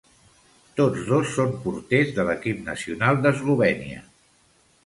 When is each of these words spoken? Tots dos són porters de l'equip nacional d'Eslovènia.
Tots 0.79 1.03
dos 1.09 1.33
són 1.35 1.53
porters 1.67 2.15
de 2.17 2.25
l'equip 2.31 2.65
nacional 2.71 3.23
d'Eslovènia. 3.27 4.03